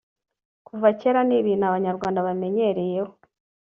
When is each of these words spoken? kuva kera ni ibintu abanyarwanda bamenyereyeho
kuva 0.67 0.87
kera 0.99 1.19
ni 1.27 1.35
ibintu 1.41 1.63
abanyarwanda 1.65 2.25
bamenyereyeho 2.27 3.13